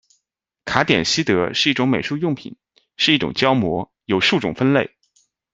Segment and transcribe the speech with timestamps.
[0.65, 2.55] 卡典西德是一种美术用品，
[2.97, 4.97] 是一种胶膜，有数种分类。